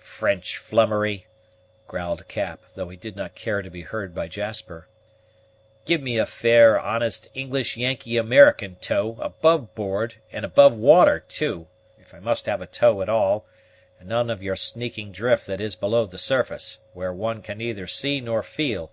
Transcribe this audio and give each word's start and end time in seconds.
"French 0.00 0.56
flummery!" 0.56 1.26
growled 1.88 2.26
Cap, 2.26 2.62
though 2.74 2.88
he 2.88 2.96
did 2.96 3.16
not 3.16 3.34
care 3.34 3.60
to 3.60 3.68
be 3.68 3.82
heard 3.82 4.14
by 4.14 4.26
Jasper. 4.26 4.88
"Give 5.84 6.00
me 6.00 6.16
a 6.16 6.24
fair, 6.24 6.80
honest, 6.80 7.28
English 7.34 7.76
Yankee 7.76 8.16
American 8.16 8.76
tow, 8.76 9.18
above 9.20 9.74
board, 9.74 10.14
and 10.32 10.42
above 10.46 10.72
water 10.72 11.20
too, 11.20 11.66
if 11.98 12.14
I 12.14 12.18
must 12.18 12.46
have 12.46 12.62
a 12.62 12.66
tow 12.66 13.02
at 13.02 13.10
all, 13.10 13.44
and 14.00 14.08
none 14.08 14.30
of 14.30 14.42
your 14.42 14.56
sneaking 14.56 15.12
drift 15.12 15.44
that 15.48 15.60
is 15.60 15.76
below 15.76 16.06
the 16.06 16.16
surface, 16.16 16.78
where 16.94 17.12
one 17.12 17.42
can 17.42 17.58
neither 17.58 17.86
see 17.86 18.22
nor 18.22 18.42
feel. 18.42 18.90